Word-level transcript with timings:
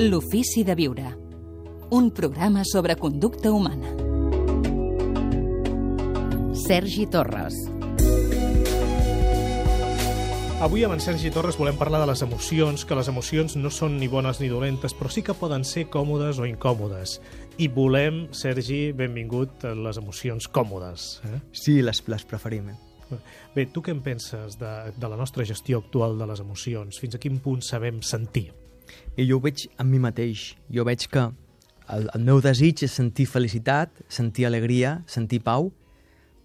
L'ofici 0.00 0.62
de 0.64 0.72
viure. 0.72 1.10
Un 1.92 2.06
programa 2.16 2.62
sobre 2.64 2.94
conducta 2.96 3.50
humana. 3.52 3.90
Sergi 6.56 7.04
Torres. 7.04 7.52
Avui 10.64 10.86
amb 10.86 10.96
en 10.96 11.04
Sergi 11.04 11.28
Torres 11.34 11.58
volem 11.60 11.76
parlar 11.76 12.00
de 12.00 12.06
les 12.08 12.22
emocions, 12.24 12.86
que 12.88 12.96
les 12.96 13.10
emocions 13.12 13.58
no 13.60 13.68
són 13.68 13.98
ni 14.00 14.08
bones 14.08 14.40
ni 14.40 14.48
dolentes, 14.48 14.96
però 14.96 15.12
sí 15.12 15.20
que 15.20 15.36
poden 15.36 15.68
ser 15.68 15.90
còmodes 15.92 16.40
o 16.40 16.48
incòmodes. 16.48 17.18
I 17.60 17.68
volem, 17.68 18.22
Sergi, 18.32 18.94
benvingut, 18.96 19.68
a 19.68 19.74
les 19.76 20.00
emocions 20.00 20.48
còmodes. 20.48 21.10
Eh? 21.28 21.42
Sí, 21.52 21.76
les, 21.84 22.00
les 22.08 22.24
preferim. 22.24 22.72
Eh? 22.72 23.20
Bé, 23.52 23.68
tu 23.68 23.84
què 23.84 23.92
en 23.92 24.00
penses 24.00 24.56
de, 24.56 24.74
de 24.96 25.12
la 25.12 25.20
nostra 25.20 25.44
gestió 25.44 25.84
actual 25.84 26.16
de 26.16 26.32
les 26.32 26.40
emocions? 26.40 27.04
Fins 27.04 27.20
a 27.20 27.20
quin 27.20 27.36
punt 27.44 27.60
sabem 27.60 28.00
sentir? 28.00 28.48
I 29.16 29.26
jo 29.28 29.38
ho 29.38 29.44
veig 29.44 29.66
en 29.78 29.90
mi 29.90 30.00
mateix. 30.02 30.54
Jo 30.72 30.86
veig 30.88 31.06
que 31.10 31.26
el, 31.90 32.08
el 32.14 32.24
meu 32.26 32.40
desig 32.44 32.84
és 32.86 32.94
sentir 32.94 33.26
felicitat, 33.26 33.92
sentir 34.08 34.46
alegria, 34.46 35.00
sentir 35.10 35.42
pau, 35.46 35.70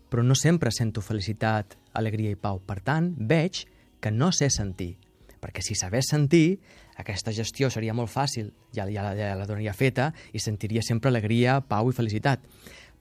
però 0.10 0.24
no 0.24 0.36
sempre 0.38 0.72
sento 0.72 1.02
felicitat, 1.02 1.78
alegria 1.94 2.34
i 2.34 2.40
pau. 2.40 2.62
Per 2.62 2.80
tant, 2.86 3.14
veig 3.18 3.66
que 4.02 4.12
no 4.12 4.32
sé 4.36 4.50
sentir. 4.54 4.96
Perquè 5.42 5.62
si 5.62 5.76
sabés 5.78 6.10
sentir, 6.10 6.60
aquesta 6.98 7.34
gestió 7.36 7.70
seria 7.70 7.94
molt 7.94 8.10
fàcil, 8.10 8.52
ja, 8.74 8.88
ja, 8.90 9.10
ja 9.18 9.34
la 9.38 9.46
donaria 9.46 9.74
feta 9.76 10.12
i 10.34 10.40
sentiria 10.40 10.82
sempre 10.86 11.12
alegria, 11.12 11.60
pau 11.62 11.92
i 11.92 11.96
felicitat. 11.96 12.46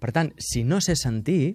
Per 0.00 0.10
tant, 0.12 0.32
si 0.36 0.64
no 0.66 0.80
sé 0.84 0.96
sentir, 0.98 1.54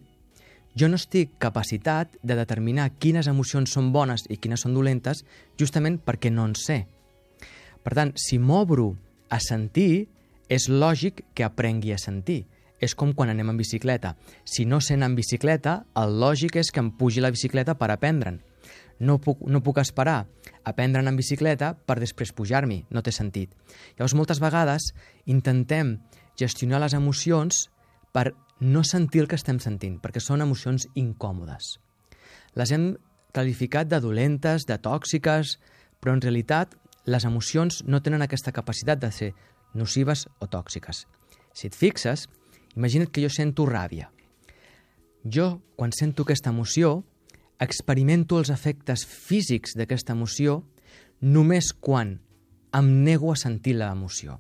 jo 0.74 0.88
no 0.88 0.98
estic 0.98 1.36
capacitat 1.42 2.16
de 2.24 2.38
determinar 2.38 2.92
quines 3.02 3.28
emocions 3.28 3.74
són 3.74 3.92
bones 3.94 4.26
i 4.30 4.38
quines 4.38 4.64
són 4.64 4.78
dolentes 4.78 5.26
justament 5.60 6.00
perquè 6.06 6.32
no 6.32 6.46
en 6.48 6.56
sé. 6.56 6.86
Per 7.90 7.96
tant, 7.98 8.12
si 8.22 8.38
m'obro 8.38 8.92
a 9.34 9.40
sentir, 9.42 10.06
és 10.46 10.68
lògic 10.70 11.24
que 11.34 11.42
aprengui 11.42 11.90
a 11.90 11.98
sentir. 11.98 12.44
És 12.78 12.94
com 12.94 13.16
quan 13.18 13.32
anem 13.32 13.48
en 13.50 13.58
bicicleta. 13.58 14.12
Si 14.46 14.62
no 14.64 14.78
anar 14.78 15.08
en 15.10 15.16
bicicleta, 15.18 15.86
el 15.98 16.20
lògic 16.22 16.60
és 16.62 16.70
que 16.70 16.84
em 16.84 16.92
pugi 16.92 17.20
la 17.20 17.32
bicicleta 17.34 17.74
per 17.74 17.90
aprendre'n. 17.90 18.38
No 19.00 19.18
puc, 19.18 19.42
no 19.42 19.64
puc 19.66 19.80
esperar 19.82 20.20
a 20.20 20.70
aprendre 20.70 21.02
en 21.02 21.18
bicicleta 21.18 21.74
per 21.74 21.98
després 21.98 22.32
pujar-m'hi, 22.32 22.86
no 22.92 23.02
té 23.02 23.12
sentit. 23.12 23.56
Llavors, 23.98 24.14
moltes 24.14 24.40
vegades 24.40 24.92
intentem 25.26 25.98
gestionar 26.38 26.84
les 26.84 26.94
emocions 26.94 27.72
per 28.14 28.36
no 28.60 28.84
sentir 28.84 29.24
el 29.24 29.28
que 29.28 29.40
estem 29.40 29.58
sentint, 29.58 29.98
perquè 29.98 30.22
són 30.22 30.46
emocions 30.46 30.86
incòmodes. 30.94 31.80
Les 32.54 32.70
hem 32.70 32.94
qualificat 33.34 33.90
de 33.90 34.00
dolentes, 34.00 34.70
de 34.70 34.78
tòxiques, 34.78 35.58
però 36.00 36.14
en 36.14 36.22
realitat 36.22 36.78
les 37.06 37.26
emocions 37.26 37.84
no 37.86 38.02
tenen 38.02 38.22
aquesta 38.22 38.52
capacitat 38.52 39.00
de 39.00 39.12
ser 39.12 39.34
nocives 39.74 40.28
o 40.40 40.48
tòxiques. 40.48 41.06
Si 41.54 41.68
et 41.68 41.76
fixes, 41.76 42.28
imagina't 42.76 43.12
que 43.12 43.24
jo 43.24 43.30
sento 43.30 43.66
ràbia. 43.70 44.10
Jo, 45.24 45.60
quan 45.76 45.92
sento 45.92 46.24
aquesta 46.24 46.54
emoció, 46.54 47.04
experimento 47.60 48.40
els 48.40 48.50
efectes 48.50 49.06
físics 49.06 49.76
d'aquesta 49.76 50.16
emoció 50.16 50.64
només 51.20 51.74
quan 51.74 52.20
em 52.76 52.92
nego 53.04 53.34
a 53.34 53.40
sentir 53.40 53.76
l'emoció. 53.76 54.40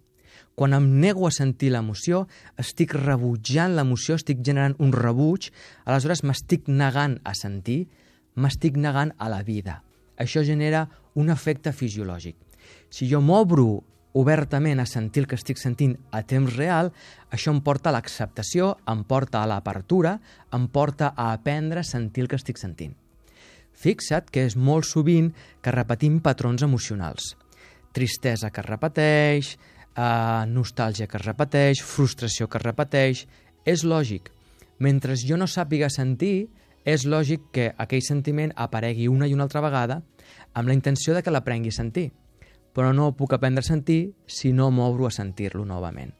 Quan 0.56 0.74
em 0.76 0.86
nego 1.02 1.28
a 1.28 1.32
sentir 1.32 1.72
l'emoció, 1.74 2.26
estic 2.60 2.94
rebutjant 2.96 3.76
l'emoció, 3.76 4.16
estic 4.20 4.44
generant 4.46 4.76
un 4.80 4.92
rebuig, 4.96 5.50
aleshores 5.86 6.24
m'estic 6.24 6.68
negant 6.68 7.18
a 7.24 7.34
sentir, 7.36 7.88
m'estic 8.36 8.78
negant 8.78 9.14
a 9.18 9.30
la 9.32 9.42
vida. 9.44 9.82
Això 10.20 10.44
genera 10.44 10.88
un 11.16 11.32
efecte 11.32 11.72
fisiològic. 11.72 12.36
Si 12.90 13.08
jo 13.10 13.22
m'obro 13.22 13.84
obertament 14.14 14.80
a 14.82 14.88
sentir 14.90 15.24
el 15.24 15.28
que 15.30 15.38
estic 15.38 15.60
sentint 15.62 15.96
a 16.12 16.24
temps 16.28 16.56
real, 16.58 16.92
això 17.32 17.54
em 17.54 17.62
porta 17.62 17.92
a 17.92 17.96
l'acceptació, 17.96 18.74
em 18.90 19.04
porta 19.06 19.44
a 19.44 19.50
l'apertura, 19.50 20.18
em 20.56 20.68
porta 20.68 21.14
a 21.16 21.32
aprendre 21.34 21.82
a 21.84 21.88
sentir 21.88 22.26
el 22.26 22.32
que 22.32 22.40
estic 22.40 22.58
sentint. 22.58 22.96
Fixa't 23.80 24.32
que 24.34 24.44
és 24.48 24.58
molt 24.58 24.88
sovint 24.90 25.30
que 25.64 25.72
repetim 25.72 26.20
patrons 26.20 26.66
emocionals. 26.66 27.36
Tristesa 27.96 28.50
que 28.52 28.62
es 28.62 28.68
repeteix, 28.68 29.54
eh, 29.96 30.46
nostàlgia 30.48 31.08
que 31.08 31.18
es 31.18 31.26
repeteix, 31.26 31.84
frustració 31.84 32.48
que 32.48 32.58
es 32.58 32.66
repeteix... 32.66 33.28
És 33.66 33.84
lògic. 33.84 34.32
Mentre 34.80 35.14
jo 35.20 35.36
no 35.38 35.46
sàpiga 35.46 35.90
sentir, 35.92 36.48
és 36.88 37.04
lògic 37.06 37.52
que 37.54 37.66
aquell 37.78 38.02
sentiment 38.02 38.54
aparegui 38.56 39.10
una 39.12 39.28
i 39.28 39.36
una 39.36 39.44
altra 39.46 39.62
vegada 39.62 40.00
amb 40.56 40.72
la 40.72 40.74
intenció 40.74 41.14
de 41.14 41.22
que 41.22 41.30
l'aprengui 41.30 41.70
a 41.70 41.76
sentir. 41.76 42.08
Però 42.74 42.94
no 42.94 43.12
puc 43.18 43.34
aprendre 43.34 43.64
a 43.64 43.68
sentir 43.68 44.14
si 44.28 44.54
no 44.54 44.70
m'obro 44.72 45.08
a 45.08 45.14
sentir-lo 45.14 45.66
novament. 45.66 46.14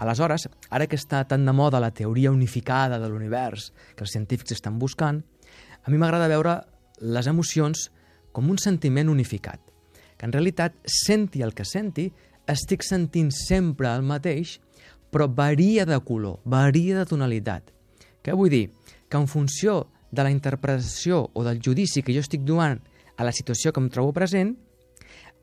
Aleshores, 0.00 0.46
ara 0.72 0.86
que 0.88 0.96
està 0.96 1.22
tan 1.28 1.44
de 1.44 1.52
moda 1.52 1.80
la 1.80 1.92
teoria 1.92 2.32
unificada 2.32 2.98
de 2.98 3.08
l'univers 3.08 3.70
que 3.96 4.06
els 4.06 4.14
científics 4.16 4.56
estan 4.56 4.78
buscant, 4.80 5.20
a 5.84 5.90
mi 5.92 6.00
m'agrada 6.00 6.28
veure 6.28 6.54
les 7.00 7.28
emocions 7.28 7.90
com 8.32 8.48
un 8.48 8.58
sentiment 8.58 9.10
unificat, 9.12 9.60
que 10.16 10.28
en 10.28 10.32
realitat, 10.32 10.76
senti 10.84 11.42
el 11.44 11.52
que 11.56 11.64
senti, 11.68 12.06
estic 12.48 12.84
sentint 12.84 13.30
sempre 13.34 13.90
el 13.92 14.04
mateix, 14.06 14.58
però 15.10 15.26
varia 15.28 15.84
de 15.88 15.98
color, 16.06 16.40
varia 16.44 17.00
de 17.00 17.06
tonalitat. 17.08 17.72
Què 18.22 18.36
vull 18.36 18.52
dir? 18.52 18.66
Que 19.08 19.18
en 19.18 19.28
funció 19.28 19.88
de 20.10 20.24
la 20.24 20.32
interpretació 20.32 21.26
o 21.32 21.44
del 21.44 21.60
judici 21.64 22.02
que 22.02 22.14
jo 22.14 22.22
estic 22.22 22.44
donant 22.46 22.80
a 23.16 23.26
la 23.26 23.32
situació 23.36 23.72
que 23.72 23.82
em 23.82 23.88
trobo 23.92 24.14
present, 24.16 24.54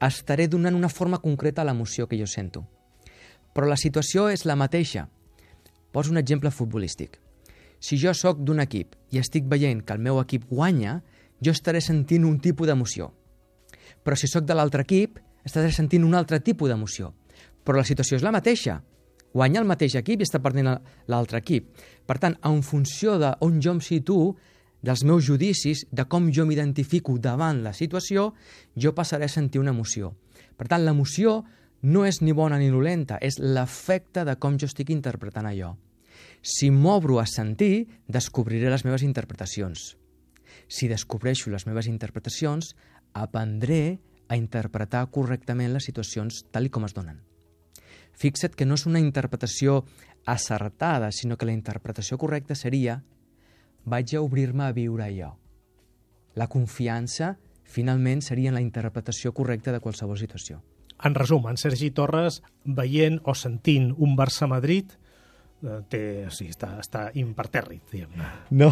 estaré 0.02 0.48
donant 0.48 0.76
una 0.76 0.90
forma 0.90 1.20
concreta 1.20 1.62
a 1.62 1.66
l'emoció 1.66 2.08
que 2.08 2.20
jo 2.20 2.28
sento. 2.28 2.66
Però 3.54 3.68
la 3.68 3.80
situació 3.80 4.28
és 4.30 4.46
la 4.46 4.56
mateixa. 4.56 5.08
Poso 5.92 6.12
un 6.12 6.18
exemple 6.22 6.52
futbolístic. 6.52 7.18
Si 7.80 7.98
jo 7.98 8.14
sóc 8.14 8.42
d'un 8.42 8.60
equip 8.62 8.96
i 9.14 9.22
estic 9.22 9.48
veient 9.50 9.84
que 9.86 9.94
el 9.94 10.02
meu 10.02 10.20
equip 10.22 10.46
guanya, 10.50 11.00
jo 11.42 11.54
estaré 11.54 11.82
sentint 11.82 12.26
un 12.26 12.40
tipus 12.42 12.68
d'emoció. 12.68 13.12
Però 14.04 14.18
si 14.18 14.30
sóc 14.30 14.46
de 14.46 14.56
l'altre 14.58 14.86
equip, 14.86 15.18
estaré 15.46 15.72
sentint 15.72 16.06
un 16.06 16.16
altre 16.18 16.40
tipus 16.42 16.70
d'emoció. 16.70 17.14
Però 17.64 17.78
la 17.78 17.88
situació 17.88 18.18
és 18.18 18.26
la 18.26 18.34
mateixa. 18.34 18.82
Guanya 19.34 19.62
el 19.62 19.70
mateix 19.70 19.98
equip 20.00 20.22
i 20.22 20.26
està 20.26 20.42
perdent 20.42 20.70
l'altre 21.12 21.42
equip. 21.42 21.70
Per 22.08 22.18
tant, 22.18 22.38
en 22.46 22.62
funció 22.64 23.18
de 23.22 23.34
on 23.46 23.60
jo 23.62 23.76
em 23.76 23.82
situo, 23.84 24.36
dels 24.82 25.04
meus 25.04 25.26
judicis, 25.26 25.86
de 25.92 26.06
com 26.06 26.30
jo 26.34 26.46
m'identifico 26.46 27.18
davant 27.20 27.64
la 27.64 27.74
situació, 27.74 28.32
jo 28.76 28.94
passaré 28.96 29.26
a 29.26 29.34
sentir 29.34 29.62
una 29.62 29.74
emoció. 29.74 30.14
Per 30.58 30.68
tant, 30.68 30.86
l'emoció 30.86 31.44
no 31.82 32.06
és 32.06 32.22
ni 32.22 32.34
bona 32.34 32.58
ni 32.58 32.70
dolenta, 32.74 33.18
és 33.22 33.40
l'efecte 33.40 34.26
de 34.26 34.38
com 34.42 34.58
jo 34.58 34.70
estic 34.70 34.90
interpretant 34.94 35.46
allò. 35.50 35.76
Si 36.42 36.70
m'obro 36.72 37.20
a 37.20 37.26
sentir, 37.26 37.88
descobriré 38.08 38.70
les 38.70 38.86
meves 38.86 39.04
interpretacions. 39.04 39.96
Si 40.68 40.88
descobreixo 40.88 41.52
les 41.52 41.66
meves 41.68 41.88
interpretacions, 41.88 42.76
aprendré 43.14 44.00
a 44.28 44.36
interpretar 44.36 45.08
correctament 45.12 45.74
les 45.74 45.88
situacions 45.88 46.44
tal 46.52 46.70
com 46.70 46.86
es 46.86 46.96
donen. 46.96 47.22
Fixa't 48.18 48.56
que 48.58 48.66
no 48.66 48.76
és 48.76 48.86
una 48.90 49.00
interpretació 49.00 49.84
acertada, 50.26 51.12
sinó 51.12 51.38
que 51.38 51.46
la 51.46 51.56
interpretació 51.56 52.18
correcta 52.18 52.56
seria 52.56 53.04
vaig 53.88 54.14
a 54.18 54.22
obrir-me 54.22 54.68
a 54.68 54.74
viure 54.76 55.06
allò. 55.08 55.32
La 56.38 56.48
confiança, 56.52 57.38
finalment, 57.64 58.22
seria 58.22 58.52
la 58.54 58.62
interpretació 58.62 59.32
correcta 59.34 59.72
de 59.74 59.80
qualsevol 59.82 60.20
situació. 60.20 60.60
En 61.06 61.16
resum, 61.16 61.46
en 61.50 61.58
Sergi 61.62 61.92
Torres, 61.94 62.42
veient 62.66 63.20
o 63.24 63.34
sentint 63.38 63.92
un 63.98 64.16
Barça-Madrid, 64.18 64.92
eh, 65.64 65.80
té, 65.90 66.02
sí, 66.34 66.48
està, 66.50 66.76
està 66.82 67.08
impertèrrit, 67.18 67.84
diguem-ne. 67.94 68.30
No, 68.52 68.72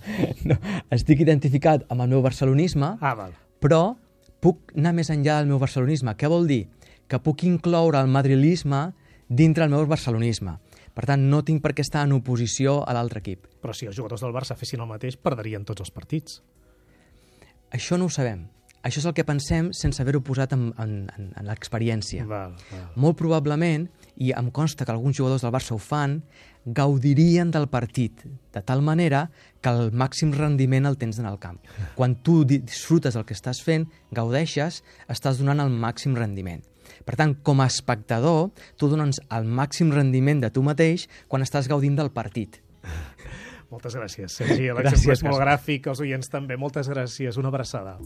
no, 0.48 0.58
estic 0.94 1.20
identificat 1.26 1.84
amb 1.90 2.06
el 2.06 2.12
meu 2.14 2.22
barcelonisme, 2.22 2.94
Ah, 3.00 3.14
val. 3.18 3.34
però 3.60 3.96
puc 4.44 4.74
anar 4.76 4.92
més 4.94 5.10
enllà 5.10 5.40
del 5.40 5.50
meu 5.50 5.58
barcelonisme. 5.62 6.14
Què 6.20 6.28
vol 6.28 6.46
dir? 6.50 6.64
Que 7.08 7.18
puc 7.20 7.42
incloure 7.44 8.00
el 8.00 8.08
madrilisme 8.12 8.92
dintre 9.28 9.64
el 9.64 9.70
meu 9.72 9.86
barcelonisme. 9.88 10.58
Per 10.94 11.06
tant, 11.10 11.28
no 11.30 11.42
tinc 11.42 11.62
per 11.62 11.72
què 11.74 11.82
estar 11.82 12.04
en 12.06 12.14
oposició 12.14 12.80
a 12.86 12.94
l'altre 12.94 13.22
equip. 13.24 13.48
Però 13.62 13.74
si 13.74 13.88
els 13.90 13.96
jugadors 13.98 14.22
del 14.22 14.34
Barça 14.34 14.56
fessin 14.58 14.82
el 14.84 14.90
mateix, 14.90 15.16
perdrien 15.18 15.66
tots 15.66 15.82
els 15.82 15.90
partits. 15.94 16.40
Això 17.74 17.98
no 17.98 18.06
ho 18.06 18.14
sabem. 18.14 18.46
Això 18.84 19.00
és 19.00 19.06
el 19.08 19.14
que 19.16 19.24
pensem 19.24 19.70
sense 19.72 20.02
haver-ho 20.02 20.20
posat 20.20 20.52
en, 20.52 20.66
en, 20.78 20.90
en, 21.16 21.28
en 21.40 21.46
l'experiència. 21.48 22.26
Molt 23.00 23.16
probablement, 23.16 23.86
i 24.20 24.34
em 24.36 24.50
consta 24.54 24.84
que 24.84 24.92
alguns 24.92 25.16
jugadors 25.16 25.42
del 25.42 25.54
Barça 25.54 25.72
ho 25.72 25.80
fan, 25.80 26.18
gaudirien 26.64 27.50
del 27.50 27.66
partit, 27.72 28.22
de 28.52 28.62
tal 28.62 28.84
manera 28.84 29.30
que 29.64 29.72
el 29.72 29.90
màxim 29.96 30.34
rendiment 30.36 30.84
el 30.88 30.98
tens 31.00 31.18
en 31.18 31.30
el 31.30 31.40
camp. 31.40 31.58
Quan 31.96 32.18
tu 32.20 32.42
disfrutes 32.44 33.16
el 33.16 33.24
que 33.24 33.36
estàs 33.36 33.64
fent, 33.64 33.88
gaudeixes, 34.12 34.82
estàs 35.08 35.40
donant 35.40 35.64
el 35.64 35.72
màxim 35.72 36.16
rendiment. 36.16 36.62
Per 37.04 37.16
tant, 37.18 37.34
com 37.42 37.60
a 37.60 37.68
espectador, 37.70 38.52
tu 38.78 38.90
dones 38.92 39.20
el 39.34 39.48
màxim 39.48 39.90
rendiment 39.94 40.44
de 40.44 40.52
tu 40.54 40.62
mateix 40.66 41.08
quan 41.28 41.42
estàs 41.42 41.68
gaudint 41.70 41.98
del 41.98 42.12
partit. 42.14 42.60
Moltes 43.74 43.96
gràcies, 43.98 44.38
Sergi. 44.38 44.70
L'exemple 44.70 45.16
és 45.16 45.24
molt 45.26 45.42
gràfic, 45.42 45.88
els 45.90 46.04
oients 46.04 46.30
també. 46.30 46.58
Moltes 46.60 46.90
gràcies. 46.92 47.40
Una 47.40 47.50
abraçada. 47.50 47.98